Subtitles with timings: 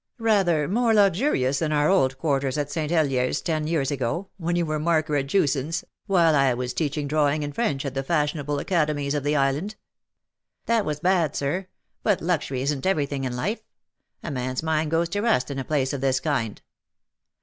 [0.19, 2.89] ^''^ Rather more luxurious than our old quarters at St.
[2.89, 7.43] Heliers ten years ago, when you were marker at Jewson's, while I was teaching drawing
[7.43, 9.75] and French at the fashionable academies of the island/^"
[10.65, 11.67] That was bad, Sir;
[12.01, 13.61] but luxury isn't everything in life.
[14.23, 16.63] A man's mind goes to rust in a place of this kind."